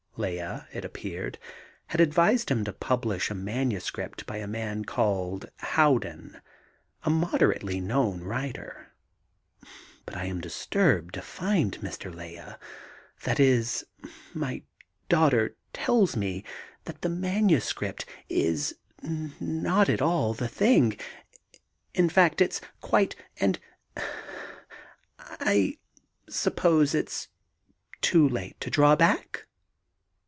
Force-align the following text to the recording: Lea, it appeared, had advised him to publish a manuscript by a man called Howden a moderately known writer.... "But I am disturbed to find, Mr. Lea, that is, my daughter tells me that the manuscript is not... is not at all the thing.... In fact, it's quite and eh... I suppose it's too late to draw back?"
Lea, 0.17 0.61
it 0.73 0.83
appeared, 0.85 1.39
had 1.87 2.01
advised 2.01 2.51
him 2.51 2.65
to 2.65 2.73
publish 2.73 3.31
a 3.31 3.33
manuscript 3.33 4.25
by 4.25 4.37
a 4.37 4.45
man 4.45 4.83
called 4.83 5.49
Howden 5.59 6.41
a 7.03 7.09
moderately 7.09 7.79
known 7.79 8.21
writer.... 8.21 8.87
"But 10.05 10.17
I 10.17 10.25
am 10.25 10.41
disturbed 10.41 11.13
to 11.13 11.21
find, 11.21 11.79
Mr. 11.79 12.13
Lea, 12.13 12.55
that 13.23 13.39
is, 13.39 13.85
my 14.33 14.63
daughter 15.07 15.55
tells 15.71 16.17
me 16.17 16.43
that 16.83 17.01
the 17.03 17.09
manuscript 17.09 18.05
is 18.27 18.75
not... 19.01 19.31
is 19.31 19.41
not 19.41 19.89
at 19.89 20.01
all 20.01 20.33
the 20.33 20.49
thing.... 20.49 20.97
In 21.95 22.09
fact, 22.09 22.41
it's 22.41 22.59
quite 22.81 23.15
and 23.39 23.57
eh... 23.95 24.01
I 25.17 25.77
suppose 26.29 26.93
it's 26.93 27.29
too 28.01 28.27
late 28.27 28.59
to 28.59 28.69
draw 28.69 28.95
back?" 28.97 29.47